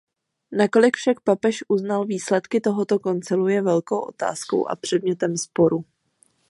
[0.59, 5.85] Nakolik však papež uznal výsledky tohoto koncilu je velkou otázkou a předmětem sporů.